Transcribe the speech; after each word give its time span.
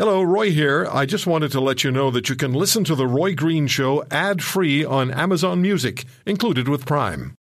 Hello, 0.00 0.22
Roy 0.22 0.50
here. 0.50 0.88
I 0.90 1.04
just 1.04 1.26
wanted 1.26 1.52
to 1.52 1.60
let 1.60 1.84
you 1.84 1.90
know 1.90 2.10
that 2.10 2.30
you 2.30 2.34
can 2.34 2.54
listen 2.54 2.84
to 2.84 2.94
The 2.94 3.06
Roy 3.06 3.34
Green 3.34 3.66
Show 3.66 4.02
ad 4.10 4.42
free 4.42 4.82
on 4.82 5.10
Amazon 5.10 5.60
Music, 5.60 6.06
included 6.24 6.68
with 6.68 6.86
Prime. 6.86 7.34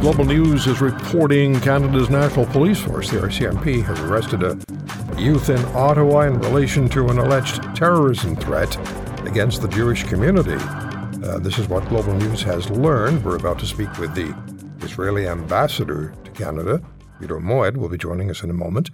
Global 0.00 0.24
News 0.24 0.68
is 0.68 0.80
reporting 0.80 1.58
Canada's 1.58 2.08
National 2.08 2.46
Police 2.46 2.78
Force, 2.78 3.10
the 3.10 3.16
RCMP, 3.16 3.82
has 3.82 3.98
arrested 3.98 4.44
a 4.44 4.56
youth 5.20 5.48
in 5.48 5.58
Ottawa 5.74 6.20
in 6.20 6.38
relation 6.38 6.88
to 6.90 7.08
an 7.08 7.18
alleged 7.18 7.60
terrorism 7.74 8.36
threat 8.36 8.76
against 9.26 9.60
the 9.60 9.66
Jewish 9.66 10.04
community. 10.04 10.54
Uh, 11.24 11.40
this 11.40 11.58
is 11.58 11.68
what 11.68 11.88
Global 11.88 12.14
News 12.14 12.42
has 12.42 12.70
learned. 12.70 13.24
We're 13.24 13.34
about 13.34 13.58
to 13.58 13.66
speak 13.66 13.98
with 13.98 14.14
the 14.14 14.32
Israeli 14.86 15.26
ambassador 15.26 16.14
to 16.22 16.30
Canada. 16.30 16.80
Yehuda 17.20 17.42
Moed 17.42 17.76
will 17.76 17.88
be 17.88 17.98
joining 17.98 18.30
us 18.30 18.44
in 18.44 18.50
a 18.50 18.54
moment. 18.54 18.90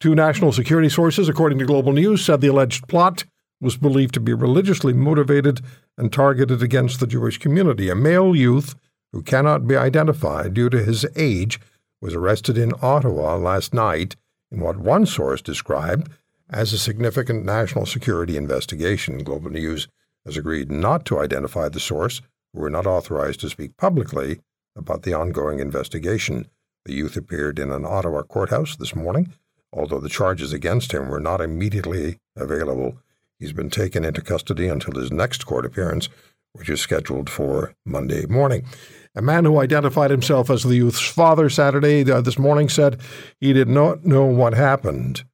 Two 0.00 0.14
national 0.14 0.52
security 0.52 0.90
sources, 0.90 1.28
according 1.28 1.58
to 1.58 1.64
Global 1.64 1.92
News, 1.92 2.24
said 2.24 2.40
the 2.40 2.48
alleged 2.48 2.86
plot 2.86 3.24
was 3.60 3.78
believed 3.78 4.12
to 4.14 4.20
be 4.20 4.34
religiously 4.34 4.92
motivated 4.92 5.62
and 5.96 6.12
targeted 6.12 6.62
against 6.62 7.00
the 7.00 7.06
Jewish 7.06 7.38
community. 7.38 7.88
A 7.88 7.94
male 7.94 8.36
youth 8.36 8.74
who 9.12 9.22
cannot 9.22 9.66
be 9.66 9.76
identified 9.76 10.52
due 10.52 10.68
to 10.68 10.84
his 10.84 11.06
age 11.16 11.58
was 12.02 12.14
arrested 12.14 12.58
in 12.58 12.74
Ottawa 12.82 13.36
last 13.36 13.72
night 13.72 14.16
in 14.50 14.60
what 14.60 14.76
one 14.76 15.06
source 15.06 15.40
described 15.40 16.10
as 16.50 16.72
a 16.72 16.78
significant 16.78 17.46
national 17.46 17.86
security 17.86 18.36
investigation. 18.36 19.24
Global 19.24 19.50
News 19.50 19.88
has 20.26 20.36
agreed 20.36 20.70
not 20.70 21.06
to 21.06 21.18
identify 21.18 21.70
the 21.70 21.80
source, 21.80 22.20
who 22.52 22.60
were 22.60 22.70
not 22.70 22.86
authorized 22.86 23.40
to 23.40 23.48
speak 23.48 23.76
publicly 23.78 24.40
about 24.76 25.02
the 25.02 25.14
ongoing 25.14 25.58
investigation. 25.58 26.48
The 26.84 26.92
youth 26.92 27.16
appeared 27.16 27.58
in 27.58 27.72
an 27.72 27.86
Ottawa 27.86 28.22
courthouse 28.22 28.76
this 28.76 28.94
morning 28.94 29.32
Although 29.76 30.00
the 30.00 30.08
charges 30.08 30.54
against 30.54 30.92
him 30.92 31.08
were 31.08 31.20
not 31.20 31.42
immediately 31.42 32.18
available, 32.34 32.98
he's 33.38 33.52
been 33.52 33.68
taken 33.68 34.04
into 34.04 34.22
custody 34.22 34.68
until 34.68 34.94
his 34.94 35.12
next 35.12 35.44
court 35.44 35.66
appearance, 35.66 36.08
which 36.54 36.70
is 36.70 36.80
scheduled 36.80 37.28
for 37.28 37.74
Monday 37.84 38.24
morning. 38.24 38.64
A 39.14 39.20
man 39.20 39.44
who 39.44 39.60
identified 39.60 40.10
himself 40.10 40.48
as 40.48 40.62
the 40.62 40.76
youth's 40.76 41.00
father 41.00 41.50
Saturday 41.50 42.10
uh, 42.10 42.22
this 42.22 42.38
morning 42.38 42.70
said 42.70 43.00
he 43.38 43.52
did 43.52 43.68
not 43.68 44.06
know 44.06 44.24
what 44.24 44.54
happened. 44.54 45.24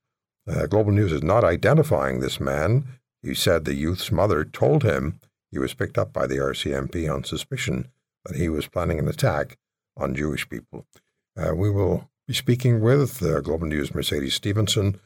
Uh, 0.49 0.67
Global 0.67 0.91
News 0.93 1.13
is 1.13 1.23
not 1.23 1.45
identifying 1.45 2.19
this 2.19 2.41
man. 2.41 2.85
He 3.23 3.35
said 3.35 3.65
the 3.65 3.75
youth's 3.75 4.11
mother 4.11 4.45
told 4.45 4.83
him 4.83 5.21
he 5.53 5.59
was 5.59 5.75
picked 5.75 5.99
up 5.99 6.13
by 6.13 6.27
the 6.27 6.37
RCMP 6.37 7.13
on 7.13 7.23
suspicion 7.23 7.89
that 8.25 8.37
he 8.37 8.49
was 8.49 8.67
planning 8.67 8.99
an 8.99 9.07
attack 9.07 9.57
on 9.97 10.17
Jewish 10.17 10.49
people. 10.49 10.87
Uh, 11.37 11.55
we 11.55 11.71
will 11.71 12.11
be 12.33 12.37
speaking 12.37 12.81
with 12.81 13.23
uh, 13.23 13.43
Global 13.43 13.67
News 13.67 13.95
Mercedes 13.95 14.33
Stephenson 14.33 14.99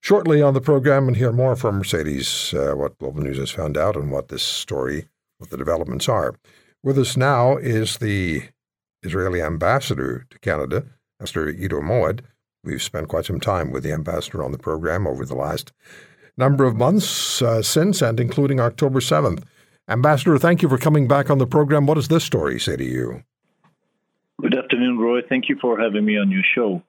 shortly 0.00 0.40
on 0.40 0.54
the 0.54 0.60
program 0.60 1.08
and 1.08 1.16
hear 1.16 1.32
more 1.32 1.56
from 1.56 1.78
Mercedes, 1.78 2.54
uh, 2.54 2.74
what 2.76 2.96
Global 2.98 3.20
News 3.20 3.38
has 3.38 3.50
found 3.50 3.76
out 3.76 3.96
and 3.96 4.12
what 4.12 4.28
this 4.28 4.44
story, 4.44 5.08
what 5.38 5.50
the 5.50 5.56
developments 5.56 6.08
are. 6.08 6.36
With 6.84 6.96
us 6.96 7.16
now 7.16 7.56
is 7.56 7.98
the 7.98 8.42
Israeli 9.02 9.42
ambassador 9.42 10.24
to 10.30 10.38
Canada, 10.38 10.84
Mr. 11.20 11.52
Yehuda 11.52 11.82
Moed. 11.82 12.20
We've 12.62 12.80
spent 12.80 13.08
quite 13.08 13.24
some 13.24 13.40
time 13.40 13.72
with 13.72 13.82
the 13.82 13.92
ambassador 13.92 14.44
on 14.44 14.52
the 14.52 14.58
program 14.58 15.04
over 15.04 15.24
the 15.24 15.34
last 15.34 15.72
number 16.36 16.64
of 16.64 16.76
months 16.76 17.42
uh, 17.42 17.60
since 17.60 18.00
and 18.00 18.20
including 18.20 18.60
October 18.60 19.00
7th. 19.00 19.42
Ambassador, 19.88 20.38
thank 20.38 20.62
you 20.62 20.68
for 20.68 20.78
coming 20.78 21.08
back 21.08 21.28
on 21.28 21.38
the 21.38 21.46
program. 21.46 21.86
What 21.86 21.94
does 21.94 22.06
this 22.06 22.22
story 22.22 22.60
say 22.60 22.76
to 22.76 22.84
you? 22.84 23.24
Good 24.40 24.56
afternoon, 24.56 24.98
Roy. 24.98 25.22
Thank 25.22 25.48
you 25.48 25.56
for 25.56 25.80
having 25.80 26.04
me 26.04 26.16
on 26.16 26.30
your 26.30 26.44
show. 26.54 26.82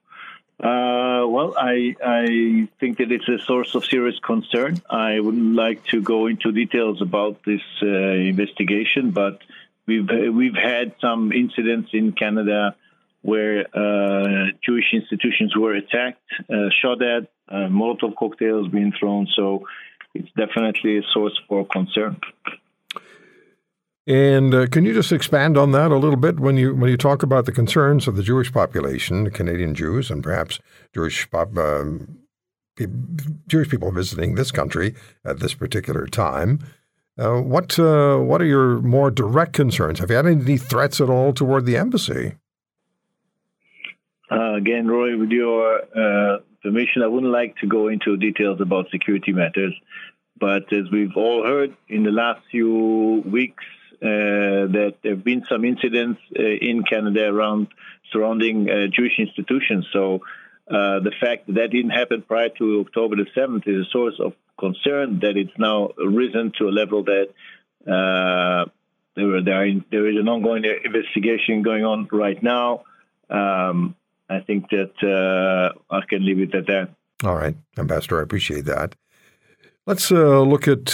Uh, 0.60 1.26
well, 1.26 1.54
I, 1.58 1.96
I 2.00 2.68
think 2.78 2.98
that 2.98 3.10
it's 3.10 3.28
a 3.28 3.44
source 3.44 3.74
of 3.74 3.84
serious 3.84 4.20
concern. 4.20 4.80
I 4.88 5.18
wouldn't 5.18 5.56
like 5.56 5.84
to 5.86 6.00
go 6.00 6.28
into 6.28 6.52
details 6.52 7.02
about 7.02 7.42
this 7.44 7.62
uh, 7.82 7.86
investigation, 7.86 9.10
but 9.10 9.40
we've 9.86 10.08
we've 10.32 10.54
had 10.54 10.94
some 11.00 11.32
incidents 11.32 11.90
in 11.92 12.12
Canada 12.12 12.76
where 13.22 13.66
uh, 13.76 14.52
Jewish 14.64 14.92
institutions 14.92 15.56
were 15.56 15.74
attacked, 15.74 16.22
uh, 16.48 16.68
shot 16.80 17.02
at, 17.02 17.24
uh, 17.48 17.66
Molotov 17.68 18.14
cocktails 18.14 18.68
being 18.68 18.92
thrown. 18.92 19.26
So 19.34 19.66
it's 20.14 20.30
definitely 20.36 20.98
a 20.98 21.02
source 21.12 21.38
for 21.48 21.66
concern. 21.66 22.20
And 24.06 24.54
uh, 24.54 24.66
can 24.66 24.84
you 24.84 24.94
just 24.94 25.12
expand 25.12 25.58
on 25.58 25.72
that 25.72 25.90
a 25.90 25.96
little 25.96 26.16
bit 26.16 26.40
when 26.40 26.56
you 26.56 26.74
when 26.74 26.90
you 26.90 26.96
talk 26.96 27.22
about 27.22 27.44
the 27.44 27.52
concerns 27.52 28.08
of 28.08 28.16
the 28.16 28.22
Jewish 28.22 28.52
population, 28.52 29.30
Canadian 29.30 29.74
Jews, 29.74 30.10
and 30.10 30.22
perhaps 30.22 30.58
Jewish 30.94 31.30
pop, 31.30 31.56
uh, 31.56 31.84
Jewish 33.46 33.68
people 33.68 33.92
visiting 33.92 34.34
this 34.34 34.50
country 34.50 34.94
at 35.24 35.40
this 35.40 35.54
particular 35.54 36.06
time? 36.06 36.60
Uh, 37.18 37.40
what 37.40 37.78
uh, 37.78 38.16
what 38.16 38.40
are 38.40 38.46
your 38.46 38.80
more 38.80 39.10
direct 39.10 39.52
concerns? 39.52 39.98
Have 39.98 40.08
you 40.08 40.16
had 40.16 40.26
any 40.26 40.56
threats 40.56 41.00
at 41.00 41.10
all 41.10 41.34
toward 41.34 41.66
the 41.66 41.76
embassy? 41.76 42.36
Uh, 44.30 44.54
again, 44.54 44.86
Roy, 44.86 45.18
with 45.18 45.30
your 45.30 45.80
uh, 45.94 46.38
permission, 46.62 47.02
I 47.02 47.08
wouldn't 47.08 47.32
like 47.32 47.56
to 47.58 47.66
go 47.66 47.88
into 47.88 48.16
details 48.16 48.60
about 48.60 48.86
security 48.90 49.32
matters. 49.32 49.74
But 50.38 50.72
as 50.72 50.90
we've 50.90 51.16
all 51.16 51.44
heard 51.44 51.76
in 51.88 52.04
the 52.04 52.10
last 52.10 52.40
few 52.50 53.22
weeks, 53.26 53.64
that 54.00 54.94
there 55.02 55.14
have 55.14 55.24
been 55.24 55.44
some 55.48 55.64
incidents 55.64 56.20
uh, 56.38 56.42
in 56.42 56.82
Canada 56.82 57.26
around 57.28 57.68
surrounding 58.12 58.68
uh, 58.68 58.86
Jewish 58.86 59.18
institutions. 59.18 59.86
So 59.92 60.20
the 60.68 61.12
fact 61.20 61.46
that 61.46 61.54
that 61.54 61.70
didn't 61.70 61.90
happen 61.90 62.22
prior 62.22 62.48
to 62.58 62.84
October 62.86 63.16
the 63.16 63.26
7th 63.36 63.66
is 63.66 63.86
a 63.86 63.90
source 63.90 64.14
of 64.20 64.32
concern 64.58 65.20
that 65.20 65.36
it's 65.36 65.58
now 65.58 65.90
risen 65.96 66.52
to 66.58 66.68
a 66.68 66.70
level 66.70 67.04
that 67.04 67.28
uh, 67.86 68.70
there, 69.16 69.42
there, 69.42 69.80
there 69.90 70.08
is 70.08 70.16
an 70.16 70.28
ongoing 70.28 70.64
investigation 70.84 71.62
going 71.62 71.84
on 71.84 72.08
right 72.12 72.40
now. 72.42 72.84
Um, 73.28 73.96
I 74.28 74.40
think 74.40 74.70
that 74.70 74.94
uh, 75.02 75.78
I 75.90 76.00
can 76.08 76.24
leave 76.24 76.40
it 76.40 76.54
at 76.54 76.66
that. 76.66 76.90
All 77.24 77.34
right, 77.34 77.56
Ambassador, 77.76 78.20
I 78.20 78.22
appreciate 78.22 78.66
that. 78.66 78.94
Let's 79.86 80.12
uh, 80.12 80.42
look 80.42 80.68
at 80.68 80.90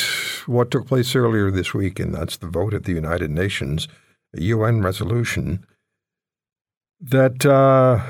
what 0.47 0.71
took 0.71 0.87
place 0.87 1.17
earlier 1.17 1.51
this 1.51 1.75
week, 1.75 1.99
and 1.99 2.15
that's 2.15 2.37
the 2.37 2.47
vote 2.47 2.73
at 2.73 2.85
the 2.85 2.93
United 2.93 3.31
Nations, 3.31 3.89
a 4.35 4.41
UN 4.43 4.81
resolution 4.81 5.67
that 7.01 7.45
uh, 7.45 8.01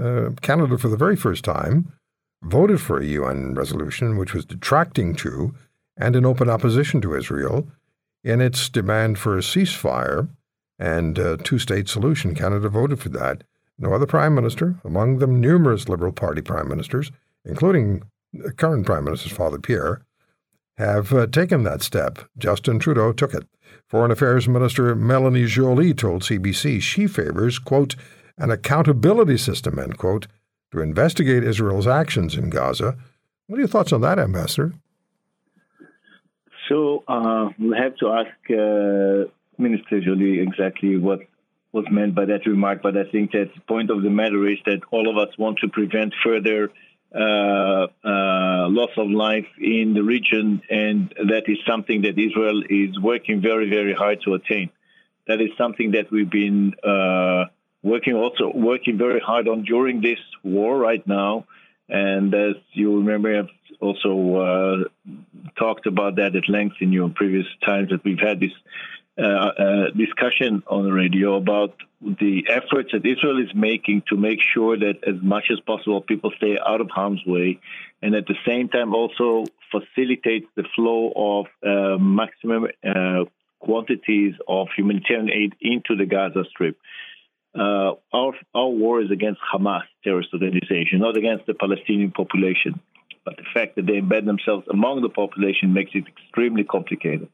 uh, 0.00 0.30
Canada, 0.40 0.78
for 0.78 0.88
the 0.88 0.96
very 0.96 1.16
first 1.16 1.44
time, 1.44 1.92
voted 2.42 2.80
for 2.80 2.98
a 2.98 3.04
UN 3.04 3.54
resolution 3.54 4.16
which 4.16 4.32
was 4.32 4.44
detracting 4.44 5.14
to 5.16 5.54
and 5.96 6.16
in 6.16 6.24
open 6.24 6.48
opposition 6.48 7.00
to 7.00 7.14
Israel 7.14 7.68
in 8.24 8.40
its 8.40 8.68
demand 8.68 9.18
for 9.18 9.36
a 9.36 9.42
ceasefire 9.42 10.28
and 10.78 11.18
a 11.18 11.36
two 11.36 11.58
state 11.58 11.88
solution. 11.88 12.34
Canada 12.34 12.68
voted 12.68 13.00
for 13.00 13.08
that. 13.10 13.42
No 13.78 13.92
other 13.92 14.06
prime 14.06 14.34
minister, 14.34 14.76
among 14.84 15.18
them 15.18 15.40
numerous 15.40 15.88
Liberal 15.88 16.12
Party 16.12 16.42
prime 16.42 16.68
ministers, 16.68 17.10
including 17.44 18.02
the 18.32 18.52
current 18.52 18.86
Prime 18.86 19.04
Minister's 19.04 19.32
father 19.32 19.58
Pierre, 19.58 20.02
have 20.76 21.12
uh, 21.12 21.26
taken 21.26 21.62
that 21.64 21.82
step. 21.82 22.18
Justin 22.38 22.78
Trudeau 22.78 23.12
took 23.12 23.34
it. 23.34 23.46
Foreign 23.86 24.10
Affairs 24.10 24.48
Minister 24.48 24.94
Melanie 24.94 25.46
Joly 25.46 25.92
told 25.94 26.22
CBC 26.22 26.80
she 26.80 27.06
favors, 27.06 27.58
quote, 27.58 27.94
an 28.38 28.50
accountability 28.50 29.36
system, 29.36 29.78
end 29.78 29.98
quote, 29.98 30.26
to 30.72 30.80
investigate 30.80 31.44
Israel's 31.44 31.86
actions 31.86 32.34
in 32.34 32.48
Gaza. 32.48 32.96
What 33.46 33.56
are 33.56 33.60
your 33.60 33.68
thoughts 33.68 33.92
on 33.92 34.00
that, 34.00 34.18
Ambassador? 34.18 34.72
So 36.68 37.04
uh, 37.06 37.50
we'll 37.58 37.78
have 37.78 37.96
to 37.96 38.08
ask 38.08 38.30
uh, 38.50 39.30
Minister 39.58 40.00
Joly 40.00 40.40
exactly 40.40 40.96
what 40.96 41.20
was 41.72 41.84
meant 41.90 42.14
by 42.14 42.24
that 42.26 42.46
remark, 42.46 42.82
but 42.82 42.96
I 42.96 43.04
think 43.04 43.32
that 43.32 43.50
the 43.54 43.60
point 43.62 43.90
of 43.90 44.02
the 44.02 44.10
matter 44.10 44.46
is 44.48 44.58
that 44.66 44.80
all 44.90 45.08
of 45.08 45.16
us 45.16 45.36
want 45.38 45.58
to 45.60 45.68
prevent 45.68 46.14
further 46.24 46.70
uh, 47.14 47.86
uh, 48.04 48.68
loss 48.68 48.90
of 48.96 49.10
life 49.10 49.46
in 49.58 49.94
the 49.94 50.02
region, 50.02 50.62
and 50.70 51.14
that 51.28 51.44
is 51.46 51.58
something 51.66 52.02
that 52.02 52.18
Israel 52.18 52.62
is 52.68 52.98
working 52.98 53.40
very, 53.42 53.68
very 53.68 53.92
hard 53.92 54.22
to 54.24 54.34
attain. 54.34 54.70
That 55.26 55.40
is 55.40 55.50
something 55.58 55.92
that 55.92 56.10
we've 56.10 56.30
been 56.30 56.74
uh, 56.82 57.44
working 57.82 58.14
also 58.14 58.50
working 58.54 58.98
very 58.98 59.20
hard 59.20 59.46
on 59.48 59.62
during 59.62 60.00
this 60.00 60.18
war 60.42 60.78
right 60.78 61.06
now. 61.06 61.46
And 61.88 62.34
as 62.34 62.54
you 62.72 62.98
remember, 62.98 63.38
I've 63.38 63.50
also 63.80 64.36
uh, 64.36 65.10
talked 65.58 65.86
about 65.86 66.16
that 66.16 66.34
at 66.34 66.48
length 66.48 66.76
in 66.80 66.92
your 66.92 67.10
previous 67.10 67.46
times 67.64 67.90
that 67.90 68.02
we've 68.04 68.18
had 68.18 68.40
this 68.40 68.52
discussion 69.16 70.62
on 70.66 70.84
the 70.84 70.92
radio 70.92 71.36
about 71.36 71.74
the 72.00 72.44
efforts 72.48 72.90
that 72.92 73.06
Israel 73.06 73.40
is 73.42 73.54
making 73.54 74.02
to 74.08 74.16
make 74.16 74.40
sure 74.54 74.76
that 74.76 75.04
as 75.06 75.22
much 75.22 75.44
as 75.52 75.60
possible 75.60 76.00
people 76.00 76.32
stay 76.36 76.58
out 76.64 76.80
of 76.80 76.90
harm's 76.90 77.22
way, 77.26 77.60
and 78.00 78.14
at 78.14 78.26
the 78.26 78.34
same 78.46 78.68
time 78.68 78.94
also 78.94 79.44
facilitates 79.70 80.46
the 80.56 80.64
flow 80.74 81.12
of 81.14 81.46
uh, 81.64 81.98
maximum 81.98 82.66
uh, 82.84 83.24
quantities 83.60 84.34
of 84.48 84.68
humanitarian 84.76 85.30
aid 85.30 85.54
into 85.60 85.96
the 85.96 86.06
Gaza 86.06 86.44
Strip. 86.50 86.76
Uh, 87.54 87.92
our 88.12 88.32
our 88.54 88.68
war 88.68 89.02
is 89.02 89.10
against 89.10 89.40
Hamas 89.52 89.82
terrorist 90.02 90.30
organization, 90.32 90.98
not 91.00 91.16
against 91.16 91.46
the 91.46 91.54
Palestinian 91.54 92.10
population. 92.10 92.80
But 93.24 93.36
the 93.36 93.44
fact 93.54 93.76
that 93.76 93.86
they 93.86 94.00
embed 94.00 94.24
themselves 94.24 94.66
among 94.68 95.02
the 95.02 95.08
population 95.08 95.72
makes 95.72 95.92
it 95.94 96.04
extremely 96.08 96.64
complicated. 96.64 97.28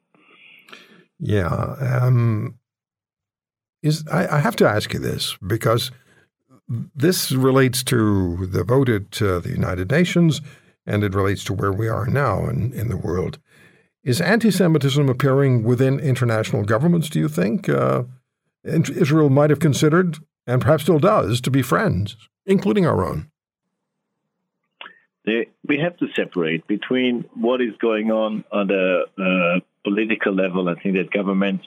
Yeah. 1.18 1.48
Um, 1.48 2.58
is 3.82 4.04
I, 4.10 4.36
I, 4.36 4.38
have 4.40 4.56
to 4.56 4.68
ask 4.68 4.92
you 4.92 4.98
this 5.00 5.36
because 5.46 5.90
this 6.68 7.32
relates 7.32 7.82
to 7.84 8.46
the 8.46 8.64
vote 8.64 8.88
at 8.88 9.22
uh, 9.22 9.38
the 9.40 9.50
United 9.50 9.90
Nations 9.90 10.40
and 10.86 11.04
it 11.04 11.14
relates 11.14 11.44
to 11.44 11.54
where 11.54 11.72
we 11.72 11.88
are 11.88 12.06
now 12.06 12.48
in, 12.48 12.72
in 12.72 12.88
the 12.88 12.96
world. 12.96 13.38
Is 14.02 14.20
anti 14.20 14.50
Semitism 14.50 15.08
appearing 15.08 15.64
within 15.64 16.00
international 16.00 16.64
governments, 16.64 17.08
do 17.10 17.18
you 17.18 17.28
think? 17.28 17.68
Uh, 17.68 18.04
Israel 18.64 19.28
might 19.28 19.50
have 19.50 19.60
considered, 19.60 20.18
and 20.46 20.62
perhaps 20.62 20.84
still 20.84 20.98
does, 20.98 21.40
to 21.42 21.50
be 21.50 21.62
friends, 21.62 22.16
including 22.46 22.86
our 22.86 23.04
own. 23.04 23.30
We 25.68 25.78
have 25.78 25.98
to 25.98 26.06
separate 26.16 26.66
between 26.66 27.26
what 27.34 27.60
is 27.60 27.76
going 27.78 28.10
on 28.10 28.44
on 28.50 28.70
uh, 28.70 29.60
political 29.84 30.34
level. 30.34 30.68
I 30.68 30.74
think 30.74 30.96
that 30.96 31.10
governments 31.10 31.66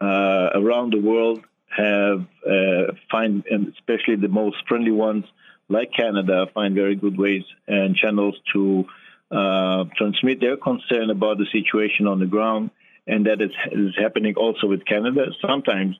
uh, 0.00 0.50
around 0.54 0.92
the 0.92 1.00
world 1.00 1.44
have 1.68 2.26
uh, 2.46 2.92
find, 3.10 3.44
and 3.50 3.72
especially 3.78 4.16
the 4.16 4.28
most 4.28 4.56
friendly 4.68 4.90
ones, 4.90 5.24
like 5.68 5.92
Canada, 5.92 6.46
find 6.52 6.74
very 6.74 6.96
good 6.96 7.16
ways 7.16 7.44
and 7.66 7.96
channels 7.96 8.34
to 8.52 8.84
uh, 9.30 9.84
transmit 9.96 10.40
their 10.40 10.56
concern 10.56 11.10
about 11.10 11.38
the 11.38 11.46
situation 11.50 12.06
on 12.06 12.18
the 12.18 12.26
ground, 12.26 12.70
and 13.06 13.26
that 13.26 13.40
is, 13.40 13.50
is 13.70 13.94
happening 13.98 14.34
also 14.36 14.66
with 14.66 14.84
Canada. 14.84 15.26
Sometimes 15.40 15.96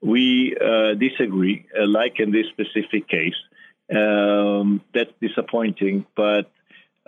we 0.00 0.56
uh, 0.56 0.94
disagree, 0.94 1.66
uh, 1.76 1.86
like 1.86 2.20
in 2.20 2.30
this 2.30 2.46
specific 2.48 3.08
case. 3.08 3.34
Um, 3.94 4.82
that's 4.92 5.12
disappointing, 5.20 6.06
but 6.16 6.50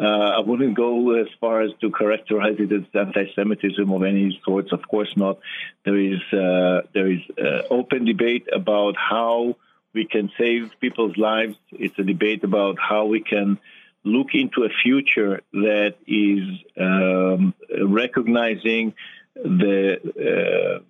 uh, 0.00 0.04
I 0.04 0.40
wouldn't 0.40 0.76
go 0.76 1.20
as 1.20 1.26
far 1.40 1.62
as 1.62 1.72
to 1.80 1.90
characterize 1.90 2.56
it 2.58 2.72
as 2.72 2.84
anti-Semitism 2.94 3.90
of 3.90 4.02
any 4.04 4.40
sorts. 4.44 4.72
Of 4.72 4.86
course 4.86 5.16
not. 5.16 5.38
There 5.84 5.98
is 5.98 6.20
uh, 6.32 6.82
there 6.94 7.10
is 7.10 7.20
uh, 7.36 7.62
open 7.70 8.04
debate 8.04 8.46
about 8.52 8.94
how 8.96 9.56
we 9.94 10.04
can 10.04 10.30
save 10.38 10.70
people's 10.80 11.16
lives. 11.16 11.56
It's 11.72 11.98
a 11.98 12.04
debate 12.04 12.44
about 12.44 12.76
how 12.78 13.06
we 13.06 13.20
can 13.20 13.58
look 14.04 14.28
into 14.34 14.64
a 14.64 14.68
future 14.82 15.40
that 15.52 15.96
is 16.06 16.44
um, 16.80 17.54
recognizing 17.82 18.94
the 19.34 19.98
uh, 20.28 20.82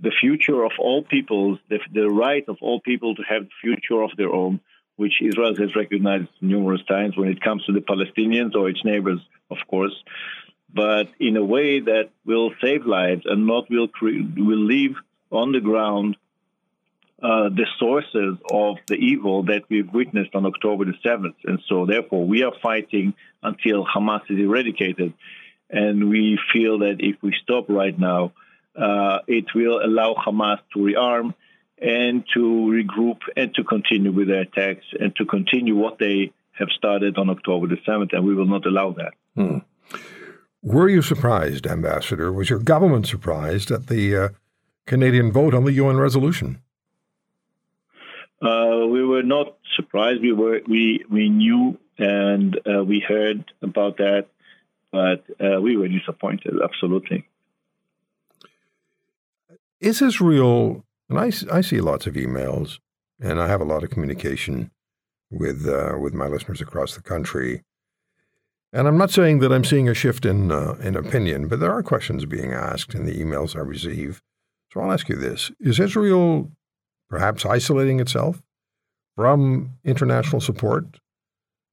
the 0.00 0.12
future 0.20 0.64
of 0.64 0.72
all 0.78 1.02
peoples, 1.02 1.58
the, 1.68 1.78
the 1.92 2.08
right 2.08 2.44
of 2.48 2.58
all 2.60 2.80
people 2.80 3.14
to 3.14 3.22
have 3.22 3.44
the 3.44 3.50
future 3.60 4.02
of 4.02 4.10
their 4.16 4.32
own 4.32 4.60
which 4.98 5.22
Israel 5.22 5.54
has 5.56 5.76
recognized 5.76 6.28
numerous 6.40 6.84
times 6.86 7.16
when 7.16 7.28
it 7.28 7.40
comes 7.40 7.64
to 7.66 7.72
the 7.72 7.80
Palestinians 7.80 8.54
or 8.56 8.68
its 8.68 8.84
neighbors, 8.84 9.20
of 9.48 9.58
course, 9.70 9.94
but 10.74 11.08
in 11.20 11.36
a 11.36 11.44
way 11.44 11.78
that 11.78 12.10
will 12.26 12.50
save 12.60 12.84
lives 12.84 13.22
and 13.24 13.46
not 13.46 13.70
will 13.70 13.86
cre- 13.86 14.26
will 14.36 14.64
leave 14.74 14.96
on 15.30 15.52
the 15.52 15.60
ground 15.60 16.16
uh, 17.22 17.48
the 17.48 17.66
sources 17.78 18.38
of 18.50 18.76
the 18.88 18.96
evil 18.96 19.44
that 19.44 19.62
we've 19.68 19.92
witnessed 19.92 20.34
on 20.34 20.46
October 20.46 20.84
the 20.84 20.94
7th. 21.04 21.36
And 21.44 21.60
so, 21.68 21.86
therefore, 21.86 22.26
we 22.26 22.42
are 22.42 22.52
fighting 22.60 23.14
until 23.42 23.86
Hamas 23.86 24.22
is 24.28 24.38
eradicated. 24.38 25.14
And 25.70 26.10
we 26.10 26.38
feel 26.52 26.80
that 26.80 26.96
if 26.98 27.16
we 27.22 27.34
stop 27.42 27.68
right 27.68 27.96
now, 27.96 28.32
uh, 28.76 29.18
it 29.28 29.46
will 29.54 29.80
allow 29.84 30.14
Hamas 30.14 30.58
to 30.74 30.80
rearm 30.80 31.34
and 31.80 32.24
to 32.34 32.40
regroup 32.40 33.18
and 33.36 33.54
to 33.54 33.64
continue 33.64 34.12
with 34.12 34.28
their 34.28 34.42
attacks 34.42 34.84
and 34.98 35.14
to 35.16 35.24
continue 35.24 35.76
what 35.76 35.98
they 35.98 36.32
have 36.58 36.68
started 36.70 37.18
on 37.18 37.30
October 37.30 37.68
the 37.68 37.76
7th, 37.76 38.12
and 38.12 38.24
we 38.24 38.34
will 38.34 38.46
not 38.46 38.66
allow 38.66 38.92
that. 38.92 39.14
Hmm. 39.34 39.58
Were 40.62 40.88
you 40.88 41.02
surprised, 41.02 41.66
Ambassador? 41.66 42.32
Was 42.32 42.50
your 42.50 42.58
government 42.58 43.06
surprised 43.06 43.70
at 43.70 43.86
the 43.86 44.16
uh, 44.16 44.28
Canadian 44.86 45.30
vote 45.30 45.54
on 45.54 45.64
the 45.64 45.72
UN 45.72 45.98
resolution? 45.98 46.60
Uh, 48.42 48.86
we 48.90 49.04
were 49.04 49.22
not 49.22 49.56
surprised. 49.76 50.20
We 50.20 50.32
were 50.32 50.60
we 50.66 51.04
we 51.10 51.28
knew 51.28 51.78
and 51.98 52.60
uh, 52.66 52.84
we 52.84 53.00
heard 53.00 53.52
about 53.62 53.96
that, 53.98 54.28
but 54.92 55.24
uh, 55.40 55.60
we 55.60 55.76
were 55.76 55.88
disappointed. 55.88 56.54
Absolutely. 56.62 57.26
Is 59.80 60.02
Israel 60.02 60.84
and 61.08 61.18
I, 61.18 61.30
I 61.50 61.60
see 61.60 61.80
lots 61.80 62.06
of 62.06 62.14
emails, 62.14 62.78
and 63.20 63.40
I 63.40 63.48
have 63.48 63.60
a 63.60 63.64
lot 63.64 63.82
of 63.82 63.90
communication 63.90 64.70
with 65.30 65.66
uh, 65.66 65.96
with 65.98 66.14
my 66.14 66.26
listeners 66.26 66.60
across 66.60 66.94
the 66.94 67.02
country. 67.02 67.62
And 68.72 68.86
I'm 68.86 68.98
not 68.98 69.10
saying 69.10 69.38
that 69.38 69.52
I'm 69.52 69.64
seeing 69.64 69.88
a 69.88 69.94
shift 69.94 70.26
in 70.26 70.52
uh, 70.52 70.76
in 70.82 70.96
opinion, 70.96 71.48
but 71.48 71.60
there 71.60 71.72
are 71.72 71.82
questions 71.82 72.24
being 72.26 72.52
asked 72.52 72.94
in 72.94 73.06
the 73.06 73.18
emails 73.18 73.56
I 73.56 73.60
receive. 73.60 74.22
So 74.72 74.80
I'll 74.80 74.92
ask 74.92 75.08
you 75.08 75.16
this: 75.16 75.50
Is 75.60 75.80
Israel 75.80 76.50
perhaps 77.08 77.46
isolating 77.46 78.00
itself 78.00 78.42
from 79.16 79.70
international 79.84 80.40
support, 80.40 81.00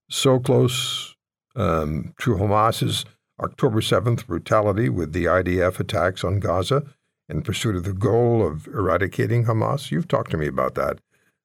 so 0.09 0.39
close 0.39 1.15
um, 1.55 2.13
to 2.21 2.37
Hamas's 2.37 3.05
October 3.41 3.81
7th 3.81 4.25
brutality 4.25 4.87
with 4.87 5.11
the 5.11 5.25
IDF 5.25 5.79
attacks 5.79 6.23
on 6.23 6.39
Gaza 6.39 6.83
in 7.29 7.41
pursuit 7.41 7.75
of 7.75 7.83
the 7.83 7.93
goal 7.93 8.45
of 8.45 8.67
eradicating 8.67 9.45
Hamas. 9.45 9.91
You've 9.91 10.07
talked 10.07 10.31
to 10.31 10.37
me 10.37 10.47
about 10.47 10.75
that. 10.75 10.99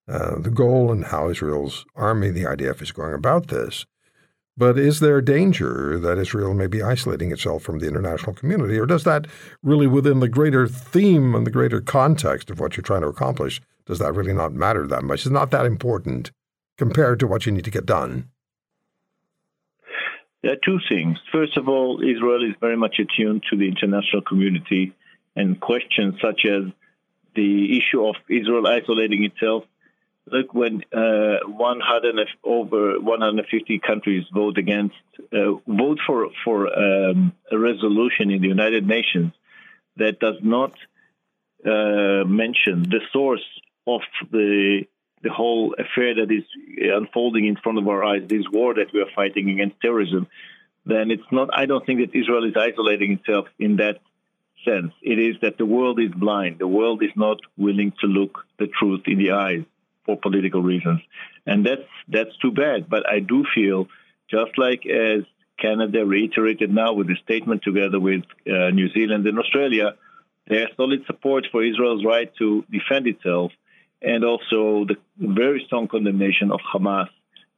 Uh, 0.09 0.39
the 0.39 0.51
goal 0.51 0.91
and 0.91 1.05
how 1.05 1.29
Israel's 1.29 1.85
army, 1.95 2.31
the 2.31 2.45
IDF, 2.45 2.83
is 2.83 2.93
going 2.93 3.15
about 3.15 3.49
this. 3.49 3.87
But 4.57 4.79
is 4.79 5.01
there 5.01 5.21
danger 5.21 5.99
that 5.99 6.19
Israel 6.19 6.53
may 6.53 6.67
be 6.67 6.83
isolating 6.83 7.33
itself 7.33 7.63
from 7.63 7.79
the 7.79 7.87
international 7.89 8.35
community, 8.35 8.79
or 8.79 8.87
does 8.87 9.05
that 9.05 9.27
really, 9.63 9.87
within 9.87 10.21
the 10.21 10.29
greater 10.29 10.67
theme 10.67 11.35
and 11.35 11.47
the 11.47 11.51
greater 11.51 11.81
context 11.81 12.51
of 12.51 12.61
what 12.61 12.77
you're 12.77 12.83
trying 12.83 13.03
to 13.03 13.09
accomplish, 13.09 13.61
does 13.87 14.01
that 14.01 14.15
really 14.15 14.35
not 14.35 14.53
matter 14.53 14.87
that 14.87 15.05
much? 15.05 15.21
It's 15.21 15.31
not 15.31 15.51
that 15.53 15.65
important 15.65 16.31
compared 16.77 17.21
to 17.21 17.27
what 17.27 17.47
you 17.47 17.53
need 17.53 17.65
to 17.65 17.71
get 17.71 17.87
done. 17.87 18.29
There 20.43 20.53
are 20.53 20.65
two 20.65 20.79
things. 20.89 21.19
First 21.31 21.57
of 21.57 21.69
all, 21.69 22.01
Israel 22.03 22.43
is 22.43 22.55
very 22.61 22.77
much 22.77 22.99
attuned 22.99 23.45
to 23.51 23.57
the 23.57 23.69
international 23.69 24.23
community 24.23 24.93
and 25.37 25.61
questions 25.61 26.15
such 26.21 26.45
as 26.45 26.65
the 27.35 27.79
issue 27.79 28.05
of 28.07 28.17
Israel 28.29 28.67
isolating 28.67 29.25
itself. 29.25 29.65
Look, 30.27 30.53
when 30.55 30.83
uh, 30.93 31.39
100 31.47 32.29
over 32.45 33.01
150 33.01 33.79
countries 33.81 34.25
vote 34.33 34.59
against, 34.59 34.95
uh, 35.33 35.53
vote 35.67 35.99
for 36.07 36.29
for 36.45 36.67
um, 36.67 37.33
a 37.51 37.59
resolution 37.59 38.31
in 38.31 38.41
the 38.43 38.49
United 38.49 38.87
Nations 38.87 39.33
that 39.97 40.21
does 40.21 40.37
not 40.43 40.73
uh, 41.65 42.25
mention 42.27 42.83
the 42.83 43.01
source 43.13 43.45
of 43.87 44.03
the 44.31 44.85
the 45.23 45.31
whole 45.31 45.75
affair 45.75 46.15
that 46.15 46.31
is 46.33 46.45
unfolding 46.79 47.45
in 47.47 47.57
front 47.57 47.79
of 47.79 47.87
our 47.89 48.03
eyes, 48.03 48.23
this 48.27 48.45
war 48.51 48.75
that 48.75 48.93
we 48.93 49.01
are 49.01 49.11
fighting 49.15 49.51
against 49.51 49.81
terrorism, 49.81 50.27
then 50.87 51.11
it's 51.11 51.31
not. 51.31 51.51
I 51.53 51.67
don't 51.67 51.85
think 51.85 52.01
that 52.01 52.19
Israel 52.19 52.45
is 52.45 52.55
isolating 52.57 53.13
itself 53.13 53.47
in 53.59 53.77
that 53.77 54.01
sense. 54.65 54.93
It 55.03 55.19
is 55.19 55.37
that 55.43 55.59
the 55.59 55.67
world 55.67 56.01
is 56.01 56.11
blind. 56.11 56.59
The 56.59 56.67
world 56.67 57.03
is 57.03 57.11
not 57.17 57.39
willing 57.57 57.93
to 58.01 58.07
look 58.07 58.45
the 58.59 58.67
truth 58.67 59.03
in 59.07 59.19
the 59.19 59.33
eyes 59.33 59.65
for 60.05 60.17
political 60.17 60.63
reasons, 60.63 61.01
and 61.47 61.65
that's 61.65 61.89
that's 62.09 62.37
too 62.39 62.53
bad. 62.53 62.89
But 62.89 63.09
I 63.09 63.21
do 63.21 63.45
feel, 63.55 63.89
just 64.31 64.53
like 64.59 64.87
as 64.87 65.23
Canada 65.59 66.05
reiterated 66.07 66.73
now 66.73 66.95
with 66.95 67.09
a 67.11 67.17
statement 67.23 67.63
together 67.63 68.01
with 68.01 68.25
uh, 68.47 68.71
New 68.71 68.89
Zealand 68.91 69.27
and 69.27 69.39
Australia, 69.39 69.95
there 70.47 70.63
is 70.63 70.69
solid 70.77 71.05
support 71.07 71.47
for 71.53 71.63
Israel's 71.63 72.05
right 72.05 72.31
to 72.39 72.65
defend 72.71 73.07
itself, 73.07 73.53
and 74.03 74.25
also 74.25 74.87
the 74.87 74.97
very 75.19 75.63
strong 75.67 75.87
condemnation 75.89 76.51
of 76.51 76.61
Hamas 76.61 77.09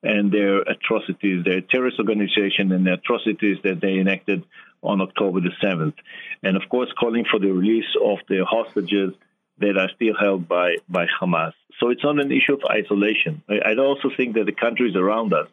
and 0.02 0.32
their 0.32 0.60
atrocities, 0.62 1.44
their 1.44 1.60
terrorist 1.60 1.98
organization 1.98 2.72
and 2.72 2.86
the 2.86 2.94
atrocities 2.94 3.58
that 3.62 3.80
they 3.80 3.98
enacted 3.98 4.44
on 4.82 5.00
October 5.00 5.40
the 5.40 5.52
7th. 5.62 5.94
And 6.42 6.56
of 6.56 6.68
course, 6.68 6.90
calling 6.98 7.24
for 7.30 7.38
the 7.38 7.52
release 7.52 7.86
of 8.02 8.18
the 8.28 8.44
hostages 8.44 9.14
that 9.58 9.76
are 9.78 9.90
still 9.94 10.14
held 10.18 10.48
by, 10.48 10.76
by 10.88 11.06
Hamas. 11.06 11.52
So 11.78 11.90
it's 11.90 12.02
not 12.02 12.20
an 12.20 12.32
issue 12.32 12.54
of 12.54 12.64
isolation. 12.68 13.42
I, 13.48 13.72
I 13.72 13.76
also 13.76 14.10
think 14.16 14.34
that 14.34 14.46
the 14.46 14.52
countries 14.52 14.96
around 14.96 15.32
us 15.32 15.48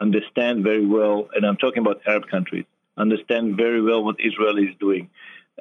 understand 0.00 0.64
very 0.64 0.84
well, 0.84 1.28
and 1.34 1.44
I'm 1.46 1.56
talking 1.56 1.80
about 1.80 2.02
Arab 2.06 2.28
countries, 2.28 2.64
understand 2.96 3.56
very 3.56 3.82
well 3.82 4.02
what 4.02 4.16
Israel 4.20 4.58
is 4.58 4.74
doing. 4.80 5.10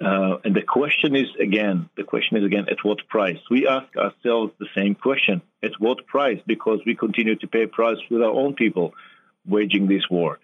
Uh, 0.02 0.38
and 0.44 0.54
the 0.54 0.62
question 0.62 1.16
is 1.16 1.28
again, 1.40 1.90
the 1.96 2.04
question 2.04 2.38
is 2.38 2.44
again, 2.44 2.66
at 2.70 2.84
what 2.84 3.08
price? 3.08 3.38
We 3.50 3.66
ask 3.66 3.88
ourselves 3.96 4.52
the 4.60 4.68
same 4.76 4.94
question: 4.94 5.42
at 5.64 5.72
what 5.80 6.06
price? 6.06 6.40
Because 6.46 6.80
we 6.86 6.96
continue 6.96 7.36
to 7.38 7.48
pay 7.48 7.66
price 7.66 7.98
with 8.10 8.22
our 8.22 8.32
own 8.32 8.56
people 8.56 8.94
waging 9.46 9.88
this 9.88 10.04
war. 10.10 10.40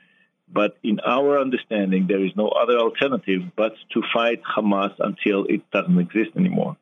But 0.53 0.77
in 0.83 0.99
our 1.05 1.39
understanding, 1.39 2.07
there 2.07 2.23
is 2.23 2.31
no 2.35 2.47
other 2.49 2.77
alternative 2.77 3.41
but 3.55 3.73
to 3.93 4.01
fight 4.13 4.41
Hamas 4.43 4.93
until 4.99 5.45
it 5.45 5.69
doesn't 5.71 5.97
exist 5.97 6.31
anymore. 6.37 6.77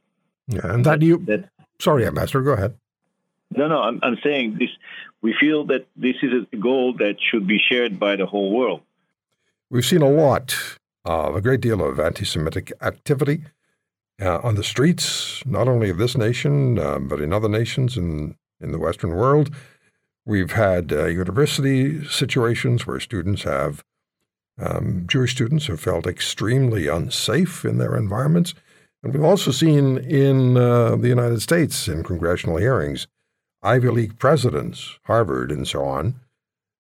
Yeah, 0.47 0.73
and 0.73 0.85
that 0.85 1.01
you. 1.01 1.17
That, 1.25 1.49
sorry, 1.79 2.05
Ambassador, 2.05 2.41
go 2.41 2.53
ahead. 2.53 2.75
No, 3.51 3.67
no, 3.67 3.81
I'm, 3.81 3.99
I'm 4.03 4.17
saying 4.23 4.57
this. 4.59 4.69
We 5.21 5.35
feel 5.39 5.65
that 5.65 5.87
this 5.95 6.15
is 6.21 6.45
a 6.53 6.57
goal 6.57 6.93
that 6.97 7.15
should 7.19 7.47
be 7.47 7.59
shared 7.59 7.99
by 7.99 8.15
the 8.15 8.27
whole 8.27 8.55
world. 8.55 8.81
We've 9.71 9.85
seen 9.85 10.01
a 10.01 10.09
lot 10.09 10.55
of 11.09 11.35
a 11.35 11.41
great 11.41 11.61
deal 11.61 11.81
of 11.81 11.99
anti-Semitic 11.99 12.71
activity 12.81 13.43
uh, 14.21 14.39
on 14.39 14.55
the 14.55 14.63
streets, 14.63 15.43
not 15.45 15.67
only 15.67 15.89
of 15.89 15.97
this 15.97 16.17
nation 16.17 16.77
uh, 16.77 16.99
but 16.99 17.21
in 17.21 17.33
other 17.33 17.49
nations 17.49 17.97
in 17.97 18.35
in 18.61 18.71
the 18.71 18.79
Western 18.79 19.11
world. 19.11 19.49
We've 20.25 20.51
had 20.51 20.91
uh, 20.91 21.05
university 21.05 22.05
situations 22.05 22.85
where 22.85 22.99
students 22.99 23.43
have 23.43 23.83
um, 24.59 25.05
Jewish 25.07 25.31
students 25.31 25.67
have 25.67 25.79
felt 25.79 26.05
extremely 26.05 26.87
unsafe 26.87 27.63
in 27.63 27.77
their 27.77 27.95
environments. 27.95 28.53
And 29.01 29.13
we've 29.13 29.23
also 29.23 29.51
seen 29.51 29.97
in 29.97 30.57
uh, 30.57 30.97
the 30.97 31.07
United 31.07 31.41
States 31.41 31.87
in 31.87 32.03
congressional 32.03 32.57
hearings 32.57 33.07
Ivy 33.61 33.89
League 33.89 34.19
presidents, 34.19 34.99
Harvard 35.03 35.51
and 35.51 35.67
so 35.67 35.83
on, 35.83 36.15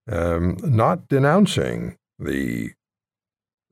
um, 0.09 0.57
not 0.63 1.07
denouncing 1.07 1.97
the 2.17 2.71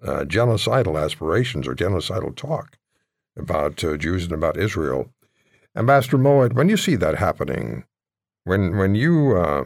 uh, 0.04 0.26
genocidal 0.26 1.02
aspirations 1.02 1.68
or 1.68 1.76
genocidal 1.76 2.36
talk 2.36 2.78
about 3.38 3.84
uh, 3.84 3.98
Jews 3.98 4.24
and 4.24 4.34
about 4.34 4.58
Israel. 4.58 5.12
Ambassador 5.76 6.18
Moed, 6.18 6.54
when 6.54 6.70
you 6.70 6.78
see 6.78 6.96
that 6.96 7.16
happening, 7.16 7.84
when 8.44 8.78
when 8.78 8.96
you 8.96 9.38
uh, 9.38 9.66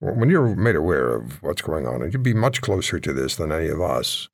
when 0.00 0.28
you're 0.28 0.54
made 0.54 0.76
aware 0.76 1.14
of 1.14 1.42
what's 1.42 1.62
going 1.62 1.86
on, 1.86 2.02
and 2.02 2.12
you'd 2.12 2.22
be 2.22 2.34
much 2.34 2.60
closer 2.60 3.00
to 3.00 3.12
this 3.12 3.36
than 3.36 3.50
any 3.50 3.68
of 3.68 3.80
us, 3.80 4.28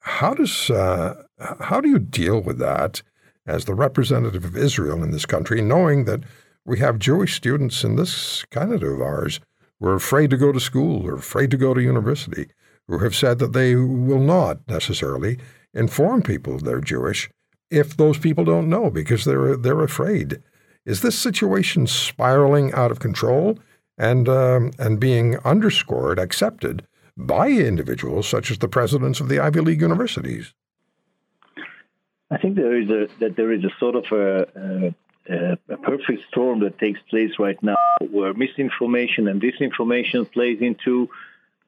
how 0.00 0.34
does 0.34 0.70
uh, 0.70 1.22
how 1.60 1.80
do 1.80 1.88
you 1.88 1.98
deal 1.98 2.40
with 2.40 2.58
that 2.58 3.02
as 3.46 3.64
the 3.64 3.74
representative 3.74 4.44
of 4.44 4.56
Israel 4.56 5.02
in 5.02 5.10
this 5.10 5.26
country, 5.26 5.62
knowing 5.62 6.04
that 6.04 6.20
we 6.64 6.78
have 6.78 6.98
Jewish 6.98 7.34
students 7.34 7.82
in 7.82 7.96
this 7.96 8.44
Canada 8.50 8.86
of 8.86 9.00
ours 9.00 9.40
who 9.78 9.88
are 9.88 9.94
afraid 9.94 10.30
to 10.30 10.36
go 10.36 10.52
to 10.52 10.60
school 10.60 11.06
or 11.06 11.14
afraid 11.14 11.50
to 11.50 11.56
go 11.56 11.72
to 11.72 11.82
university, 11.82 12.48
have 12.98 13.14
said 13.14 13.38
that 13.38 13.52
they 13.52 13.74
will 13.74 14.20
not 14.20 14.58
necessarily 14.68 15.38
inform 15.72 16.22
people 16.22 16.58
they're 16.58 16.80
Jewish 16.80 17.30
if 17.70 17.96
those 17.96 18.18
people 18.18 18.44
don't 18.44 18.68
know 18.68 18.90
because 18.90 19.24
they're 19.24 19.56
they're 19.56 19.82
afraid. 19.82 20.42
Is 20.84 21.02
this 21.02 21.18
situation 21.18 21.86
spiraling 21.86 22.72
out 22.72 22.90
of 22.90 23.00
control 23.00 23.58
and 23.96 24.28
um, 24.28 24.72
and 24.78 24.98
being 24.98 25.36
underscored, 25.44 26.18
accepted 26.18 26.86
by 27.16 27.48
individuals 27.48 28.26
such 28.26 28.50
as 28.50 28.58
the 28.58 28.68
presidents 28.68 29.20
of 29.20 29.28
the 29.28 29.38
Ivy 29.38 29.60
League 29.60 29.80
universities? 29.80 30.52
I 32.30 32.38
think 32.38 32.56
there 32.56 32.80
is 32.80 32.88
a 32.90 33.08
that 33.20 33.36
there 33.36 33.52
is 33.52 33.64
a 33.64 33.70
sort 33.78 33.96
of 33.96 34.04
a, 34.10 34.94
a, 35.28 35.58
a 35.68 35.76
perfect 35.76 36.22
storm 36.28 36.60
that 36.60 36.78
takes 36.78 37.00
place 37.08 37.32
right 37.38 37.60
now, 37.62 37.76
where 38.10 38.34
misinformation 38.34 39.28
and 39.28 39.40
disinformation 39.40 40.30
plays 40.32 40.58
into 40.60 41.08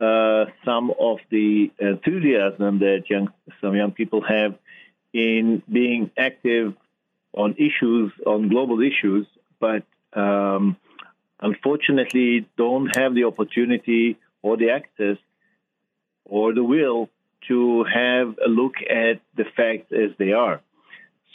uh, 0.03 0.47
some 0.65 0.93
of 0.99 1.19
the 1.31 1.71
enthusiasm 1.79 2.81
that 2.81 3.05
young 3.09 3.29
some 3.61 3.75
young 3.75 3.93
people 3.93 4.23
have 4.23 4.55
in 5.13 5.63
being 5.71 6.11
active 6.19 6.75
on 7.35 7.55
issues 7.59 8.13
on 8.27 8.49
global 8.49 8.81
issues, 8.81 9.27
but 9.61 9.85
um, 10.13 10.77
unfortunately 11.41 12.47
don't 12.57 12.97
have 12.97 13.15
the 13.15 13.25
opportunity 13.25 14.19
or 14.43 14.57
the 14.57 14.71
access 14.71 15.19
or 16.25 16.53
the 16.53 16.65
will 16.65 17.09
to 17.49 17.85
have 17.85 18.39
a 18.45 18.49
look 18.49 18.75
at 18.89 19.21
the 19.37 19.45
facts 19.57 19.93
as 19.93 20.11
they 20.19 20.33
are. 20.33 20.61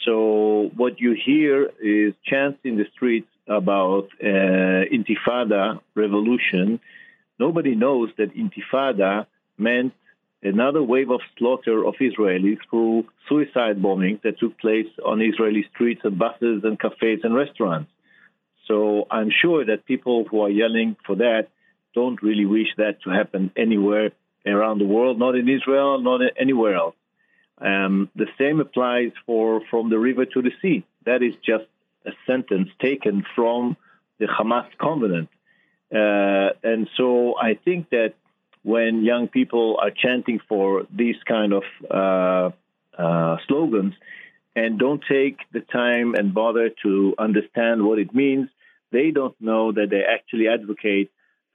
So 0.04 0.70
what 0.76 1.00
you 1.00 1.12
hear 1.26 1.70
is 1.82 2.14
chants 2.24 2.60
in 2.64 2.76
the 2.76 2.86
streets 2.94 3.28
about 3.46 4.08
uh, 4.22 4.26
intifada 4.96 5.80
revolution. 5.94 6.80
Nobody 7.38 7.74
knows 7.74 8.10
that 8.18 8.34
intifada 8.34 9.26
meant 9.56 9.92
another 10.42 10.82
wave 10.82 11.10
of 11.10 11.20
slaughter 11.36 11.84
of 11.84 11.94
Israelis 12.00 12.58
through 12.70 13.06
suicide 13.28 13.82
bombings 13.82 14.22
that 14.22 14.38
took 14.38 14.58
place 14.58 14.86
on 15.04 15.20
Israeli 15.20 15.64
streets 15.74 16.02
and 16.04 16.18
buses 16.18 16.62
and 16.64 16.78
cafes 16.78 17.20
and 17.24 17.34
restaurants. 17.34 17.90
So 18.66 19.06
I'm 19.10 19.30
sure 19.30 19.64
that 19.64 19.86
people 19.86 20.24
who 20.30 20.42
are 20.42 20.50
yelling 20.50 20.96
for 21.06 21.16
that 21.16 21.48
don't 21.94 22.22
really 22.22 22.44
wish 22.46 22.68
that 22.76 23.02
to 23.02 23.10
happen 23.10 23.50
anywhere 23.56 24.10
around 24.46 24.78
the 24.78 24.84
world, 24.84 25.18
not 25.18 25.34
in 25.34 25.48
Israel, 25.48 26.00
not 26.00 26.20
anywhere 26.38 26.76
else. 26.76 26.94
Um, 27.60 28.08
the 28.14 28.28
same 28.38 28.60
applies 28.60 29.10
for 29.26 29.62
from 29.70 29.90
the 29.90 29.98
river 29.98 30.24
to 30.24 30.42
the 30.42 30.52
sea. 30.62 30.84
That 31.06 31.22
is 31.22 31.34
just 31.44 31.64
a 32.06 32.10
sentence 32.26 32.68
taken 32.80 33.24
from 33.34 33.76
the 34.18 34.26
Hamas 34.26 34.68
covenant. 34.78 35.28
Uh, 35.94 36.50
and 36.62 36.88
so 36.96 37.34
I 37.38 37.54
think 37.54 37.90
that 37.90 38.14
when 38.62 39.04
young 39.04 39.28
people 39.28 39.78
are 39.80 39.90
chanting 39.90 40.40
for 40.48 40.86
these 40.94 41.16
kind 41.26 41.52
of 41.52 41.62
uh, 41.90 42.50
uh, 43.00 43.36
slogans 43.46 43.94
and 44.54 44.78
don't 44.78 45.02
take 45.08 45.38
the 45.52 45.60
time 45.60 46.14
and 46.14 46.34
bother 46.34 46.70
to 46.82 47.14
understand 47.18 47.82
what 47.82 47.98
it 47.98 48.14
means, 48.14 48.48
they 48.90 49.10
don't 49.10 49.38
know 49.40 49.72
that 49.72 49.90
they 49.90 50.02
actually 50.02 50.48
advocate 50.48 51.10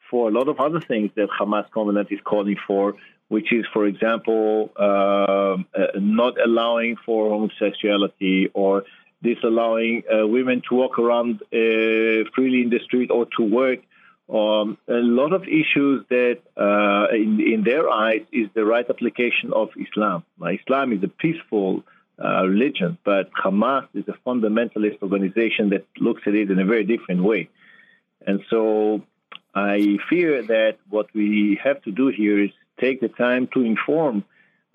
for 0.09 0.29
a 0.29 0.31
lot 0.31 0.47
of 0.47 0.59
other 0.59 0.79
things 0.79 1.11
that 1.15 1.27
Hamas 1.29 1.69
Covenant 1.71 2.07
is 2.11 2.19
calling 2.23 2.57
for, 2.67 2.95
which 3.27 3.51
is, 3.51 3.65
for 3.73 3.85
example, 3.87 4.71
uh, 4.79 4.83
uh, 4.83 5.87
not 5.95 6.33
allowing 6.39 6.97
for 7.05 7.29
homosexuality 7.29 8.49
or 8.53 8.83
disallowing 9.23 10.03
uh, 10.03 10.27
women 10.27 10.61
to 10.69 10.75
walk 10.75 10.99
around 10.99 11.41
uh, 11.41 12.29
freely 12.35 12.61
in 12.61 12.69
the 12.69 12.79
street 12.83 13.09
or 13.09 13.25
to 13.37 13.43
work. 13.43 13.79
Um, 14.29 14.77
a 14.87 14.93
lot 14.93 15.33
of 15.33 15.43
issues 15.43 16.05
that, 16.09 16.39
uh, 16.57 17.13
in, 17.13 17.41
in, 17.41 17.63
their 17.63 17.89
eyes, 17.89 18.21
is 18.31 18.47
the 18.53 18.65
right 18.65 18.89
application 18.89 19.51
of 19.53 19.69
Islam. 19.77 20.23
Now, 20.39 20.47
Islam 20.47 20.93
is 20.93 21.03
a 21.03 21.09
peaceful 21.09 21.83
uh, 22.23 22.45
religion, 22.45 22.97
but 23.03 23.31
Hamas 23.33 23.87
is 23.93 24.05
a 24.07 24.15
fundamentalist 24.25 25.01
organization 25.01 25.69
that 25.71 25.85
looks 25.99 26.21
at 26.25 26.35
it 26.35 26.49
in 26.49 26.59
a 26.59 26.65
very 26.65 26.85
different 26.85 27.23
way. 27.23 27.49
And 28.25 28.41
so 28.49 29.01
I 29.53 29.97
fear 30.09 30.41
that 30.43 30.77
what 30.89 31.07
we 31.13 31.59
have 31.63 31.81
to 31.83 31.91
do 31.91 32.07
here 32.07 32.41
is 32.41 32.51
take 32.79 33.01
the 33.01 33.09
time 33.09 33.47
to 33.53 33.61
inform 33.61 34.23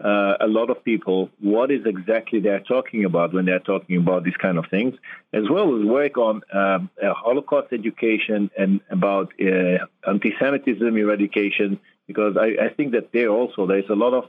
uh, 0.02 0.36
a 0.40 0.46
lot 0.46 0.70
of 0.70 0.84
people 0.84 1.28
what 1.40 1.70
is 1.70 1.84
exactly 1.84 2.38
they're 2.40 2.60
talking 2.60 3.04
about 3.04 3.32
when 3.34 3.44
they're 3.46 3.58
talking 3.58 3.96
about 3.96 4.24
these 4.24 4.36
kind 4.36 4.58
of 4.58 4.66
things, 4.70 4.94
as 5.32 5.48
well 5.50 5.76
as 5.78 5.84
work 5.84 6.16
on 6.16 6.42
um, 6.52 6.90
Holocaust 7.02 7.72
education 7.72 8.50
and 8.56 8.80
about 8.90 9.32
uh, 9.40 9.84
anti-Semitism 10.06 10.96
eradication, 10.96 11.80
because 12.06 12.36
I, 12.36 12.66
I, 12.66 12.68
think 12.76 12.92
that 12.92 13.12
there 13.12 13.28
also 13.28 13.66
there's 13.66 13.90
a 13.90 13.96
lot 13.96 14.14
of 14.14 14.24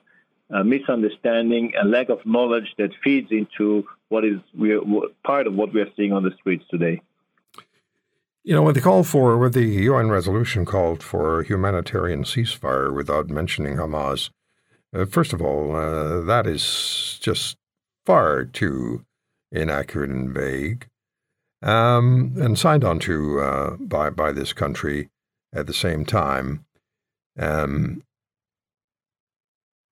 uh, 0.51 0.63
misunderstanding 0.63 1.73
and 1.75 1.91
lack 1.91 2.09
of 2.09 2.25
knowledge 2.25 2.73
that 2.79 2.89
feeds 3.03 3.31
into 3.31 3.87
what 4.07 4.25
is 4.25 4.39
we 4.57 4.79
part 5.23 5.45
of 5.45 5.53
what 5.53 5.71
we 5.73 5.81
are 5.81 5.91
seeing 5.95 6.13
on 6.13 6.23
the 6.23 6.31
streets 6.39 6.65
today. 6.71 7.01
You 8.43 8.55
know, 8.55 8.63
when 8.63 8.73
the 8.73 8.81
call 8.81 9.03
for, 9.03 9.37
when 9.37 9.51
the 9.51 9.65
UN 9.65 10.09
resolution 10.09 10.65
called 10.65 11.03
for 11.03 11.43
humanitarian 11.43 12.23
ceasefire 12.23 12.91
without 12.91 13.29
mentioning 13.29 13.75
Hamas, 13.75 14.31
uh, 14.93 15.05
first 15.05 15.33
of 15.33 15.41
all, 15.41 15.75
uh, 15.75 16.21
that 16.21 16.47
is 16.47 17.17
just 17.21 17.57
far 18.05 18.45
too 18.45 19.05
inaccurate 19.51 20.09
and 20.09 20.33
vague, 20.33 20.87
um, 21.61 22.33
and 22.37 22.57
signed 22.57 22.83
on 22.83 22.99
to 22.99 23.39
uh, 23.39 23.75
by 23.79 24.09
by 24.09 24.31
this 24.31 24.53
country 24.53 25.09
at 25.53 25.67
the 25.67 25.73
same 25.73 26.05
time. 26.05 26.65
Um, 27.37 28.03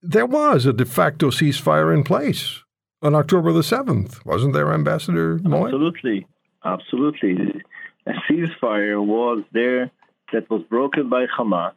there 0.01 0.25
was 0.25 0.65
a 0.65 0.73
de 0.73 0.85
facto 0.85 1.29
ceasefire 1.29 1.93
in 1.93 2.03
place 2.03 2.63
on 3.01 3.15
October 3.15 3.51
the 3.51 3.61
7th, 3.61 4.25
wasn't 4.25 4.53
there, 4.53 4.71
Ambassador 4.73 5.39
Moed? 5.39 5.65
Absolutely. 5.65 6.27
Absolutely. 6.63 7.61
A 8.05 8.13
ceasefire 8.29 9.03
was 9.05 9.43
there 9.51 9.91
that 10.33 10.49
was 10.49 10.63
broken 10.63 11.09
by 11.09 11.25
Hamas. 11.25 11.73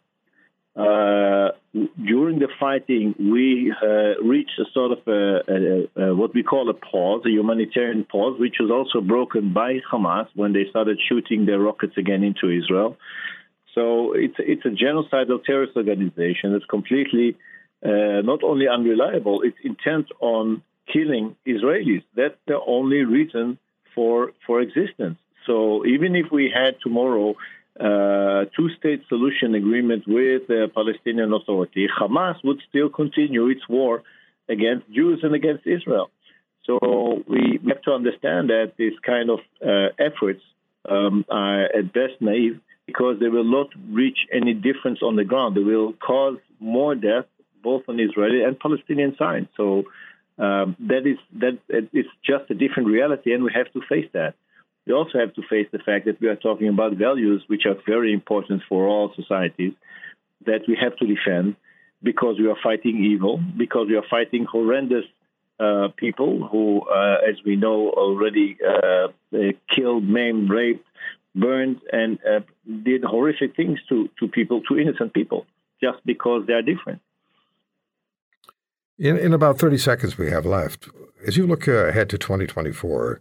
Uh, 0.80 1.50
during 2.04 2.38
the 2.38 2.48
fighting, 2.58 3.14
we 3.18 3.72
uh, 3.82 4.18
reached 4.22 4.58
a 4.58 4.64
sort 4.72 4.92
of 4.92 5.00
a, 5.06 5.40
a, 5.46 6.02
a, 6.02 6.14
what 6.14 6.32
we 6.34 6.42
call 6.42 6.70
a 6.70 6.74
pause, 6.74 7.22
a 7.26 7.28
humanitarian 7.28 8.04
pause, 8.04 8.40
which 8.40 8.56
was 8.58 8.70
also 8.70 9.06
broken 9.06 9.52
by 9.52 9.80
Hamas 9.92 10.28
when 10.34 10.52
they 10.54 10.64
started 10.70 10.98
shooting 11.06 11.44
their 11.44 11.58
rockets 11.58 11.96
again 11.98 12.22
into 12.22 12.48
Israel. 12.48 12.96
So 13.74 14.14
it's 14.14 14.36
it's 14.38 14.64
a 14.64 14.70
genocidal 14.70 15.44
terrorist 15.44 15.76
organization 15.76 16.52
that's 16.52 16.64
completely 16.64 17.36
uh, 17.84 18.22
not 18.32 18.42
only 18.42 18.66
unreliable, 18.66 19.42
it's 19.42 19.58
intent 19.62 20.06
on 20.20 20.62
killing 20.92 21.36
Israelis. 21.46 22.04
That's 22.16 22.40
the 22.46 22.58
only 22.66 23.02
reason 23.04 23.58
for 23.94 24.32
for 24.46 24.60
existence. 24.60 25.18
So 25.46 25.84
even 25.86 26.16
if 26.16 26.26
we 26.32 26.50
had 26.52 26.76
tomorrow 26.82 27.34
uh, 27.78 28.44
two-state 28.56 29.02
solution 29.08 29.54
agreement 29.54 30.04
with 30.06 30.48
the 30.48 30.70
Palestinian 30.74 31.32
Authority, 31.32 31.88
Hamas 31.88 32.36
would 32.44 32.60
still 32.68 32.88
continue 32.88 33.48
its 33.48 33.68
war 33.68 34.02
against 34.48 34.90
Jews 34.90 35.20
and 35.22 35.34
against 35.34 35.66
Israel. 35.66 36.10
So 36.64 37.22
we, 37.28 37.58
we 37.62 37.68
have 37.68 37.82
to 37.82 37.92
understand 37.92 38.50
that 38.50 38.72
these 38.76 38.98
kind 39.04 39.30
of 39.30 39.40
uh, 39.64 39.88
efforts 39.98 40.42
um, 40.88 41.24
are 41.30 41.64
at 41.64 41.92
best 41.92 42.20
naive 42.20 42.60
because 42.86 43.20
they 43.20 43.28
will 43.28 43.44
not 43.44 43.68
reach 43.88 44.18
any 44.32 44.52
difference 44.52 45.00
on 45.02 45.16
the 45.16 45.24
ground. 45.24 45.56
They 45.56 45.62
will 45.62 45.92
cause 45.92 46.38
more 46.58 46.94
death 46.94 47.26
both 47.62 47.82
on 47.88 48.00
Israeli 48.00 48.42
and 48.42 48.58
Palestinian 48.58 49.16
side. 49.16 49.48
So 49.56 49.84
um, 50.38 50.76
that 50.80 51.06
is 51.06 51.18
that 51.38 51.58
it's 51.68 52.08
just 52.24 52.50
a 52.50 52.54
different 52.54 52.88
reality, 52.88 53.32
and 53.34 53.44
we 53.44 53.52
have 53.54 53.70
to 53.74 53.80
face 53.88 54.08
that. 54.12 54.34
We 54.86 54.92
also 54.92 55.18
have 55.18 55.34
to 55.34 55.42
face 55.42 55.68
the 55.72 55.78
fact 55.78 56.06
that 56.06 56.20
we 56.20 56.28
are 56.28 56.36
talking 56.36 56.68
about 56.68 56.94
values 56.94 57.44
which 57.46 57.66
are 57.66 57.76
very 57.86 58.12
important 58.12 58.62
for 58.68 58.86
all 58.86 59.12
societies 59.14 59.74
that 60.46 60.62
we 60.66 60.76
have 60.80 60.96
to 60.96 61.06
defend 61.06 61.56
because 62.02 62.38
we 62.38 62.48
are 62.48 62.56
fighting 62.62 63.04
evil, 63.04 63.40
because 63.56 63.88
we 63.88 63.96
are 63.96 64.04
fighting 64.08 64.46
horrendous 64.50 65.04
uh, 65.58 65.88
people 65.96 66.48
who, 66.48 66.80
uh, 66.88 67.18
as 67.28 67.36
we 67.44 67.56
know, 67.56 67.90
already 67.90 68.56
uh, 68.66 69.08
killed, 69.68 70.04
maimed, 70.04 70.48
raped, 70.48 70.86
burned, 71.34 71.80
and 71.92 72.18
uh, 72.26 72.40
did 72.82 73.04
horrific 73.04 73.54
things 73.54 73.78
to, 73.88 74.08
to 74.18 74.28
people, 74.28 74.62
to 74.62 74.78
innocent 74.78 75.12
people, 75.12 75.46
just 75.82 75.98
because 76.06 76.46
they 76.46 76.54
are 76.54 76.62
different. 76.62 77.00
In, 78.98 79.18
in 79.18 79.32
about 79.32 79.58
30 79.58 79.78
seconds 79.78 80.18
we 80.18 80.30
have 80.30 80.46
left, 80.46 80.88
as 81.26 81.36
you 81.36 81.46
look 81.46 81.68
ahead 81.68 82.08
to 82.10 82.18
2024, 82.18 83.20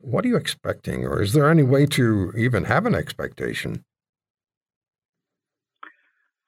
what 0.00 0.24
are 0.24 0.28
you 0.28 0.36
expecting, 0.36 1.04
or 1.04 1.22
is 1.22 1.32
there 1.32 1.50
any 1.50 1.62
way 1.62 1.86
to 1.86 2.32
even 2.36 2.64
have 2.64 2.86
an 2.86 2.94
expectation? 2.94 3.84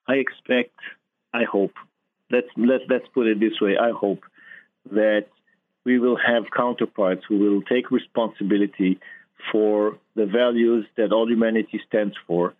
I 0.07 0.15
expect, 0.15 0.75
I 1.33 1.43
hope, 1.43 1.73
let's, 2.31 2.47
let's, 2.57 2.83
let's 2.89 3.07
put 3.13 3.27
it 3.27 3.39
this 3.39 3.61
way 3.61 3.77
I 3.77 3.91
hope 3.91 4.23
that 4.91 5.27
we 5.85 5.99
will 5.99 6.17
have 6.17 6.45
counterparts 6.55 7.23
who 7.27 7.37
will 7.37 7.61
take 7.61 7.91
responsibility 7.91 8.99
for 9.51 9.97
the 10.15 10.25
values 10.25 10.85
that 10.97 11.11
all 11.11 11.29
humanity 11.29 11.81
stands 11.87 12.15
for 12.25 12.53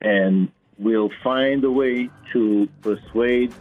and 0.00 0.50
will 0.78 1.10
find 1.22 1.64
a 1.64 1.70
way 1.70 2.08
to 2.32 2.68
persuade 2.82 3.52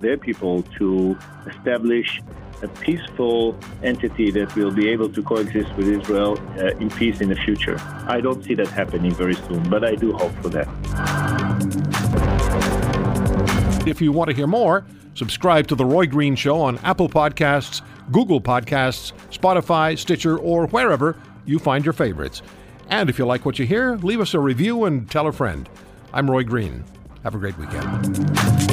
their 0.00 0.16
people 0.16 0.62
to 0.78 1.16
establish 1.46 2.20
a 2.62 2.68
peaceful 2.68 3.58
entity 3.82 4.30
that 4.30 4.54
will 4.54 4.70
be 4.70 4.88
able 4.88 5.08
to 5.08 5.22
coexist 5.22 5.72
with 5.76 5.88
Israel 5.88 6.38
uh, 6.58 6.68
in 6.78 6.90
peace 6.90 7.20
in 7.20 7.28
the 7.28 7.36
future. 7.36 7.76
I 8.06 8.20
don't 8.20 8.42
see 8.44 8.54
that 8.54 8.68
happening 8.68 9.14
very 9.14 9.34
soon, 9.34 9.68
but 9.68 9.84
I 9.84 9.94
do 9.94 10.12
hope 10.12 10.32
for 10.42 10.48
that. 10.50 10.68
If 13.86 14.00
you 14.00 14.12
want 14.12 14.30
to 14.30 14.36
hear 14.36 14.46
more, 14.46 14.84
subscribe 15.14 15.66
to 15.68 15.74
The 15.74 15.84
Roy 15.84 16.06
Green 16.06 16.36
Show 16.36 16.60
on 16.60 16.78
Apple 16.78 17.08
Podcasts, 17.08 17.82
Google 18.10 18.40
Podcasts, 18.40 19.12
Spotify, 19.30 19.98
Stitcher, 19.98 20.38
or 20.38 20.66
wherever 20.68 21.16
you 21.44 21.58
find 21.58 21.84
your 21.84 21.92
favorites. 21.92 22.42
And 22.88 23.10
if 23.10 23.18
you 23.18 23.26
like 23.26 23.44
what 23.44 23.58
you 23.58 23.66
hear, 23.66 23.96
leave 23.96 24.20
us 24.20 24.34
a 24.34 24.40
review 24.40 24.84
and 24.84 25.10
tell 25.10 25.26
a 25.26 25.32
friend. 25.32 25.68
I'm 26.12 26.30
Roy 26.30 26.44
Green. 26.44 26.84
Have 27.22 27.34
a 27.34 27.38
great 27.38 27.56
weekend. 27.58 28.63